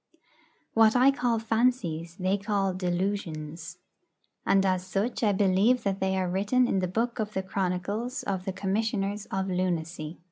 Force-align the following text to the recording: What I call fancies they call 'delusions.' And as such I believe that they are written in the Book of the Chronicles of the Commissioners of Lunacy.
What 0.73 0.95
I 0.95 1.11
call 1.11 1.37
fancies 1.37 2.15
they 2.15 2.35
call 2.35 2.73
'delusions.' 2.73 3.77
And 4.47 4.65
as 4.65 4.83
such 4.83 5.21
I 5.21 5.31
believe 5.31 5.83
that 5.83 5.99
they 5.99 6.17
are 6.17 6.27
written 6.27 6.67
in 6.67 6.79
the 6.79 6.87
Book 6.87 7.19
of 7.19 7.33
the 7.33 7.43
Chronicles 7.43 8.23
of 8.23 8.45
the 8.45 8.51
Commissioners 8.51 9.27
of 9.27 9.47
Lunacy. 9.47 10.17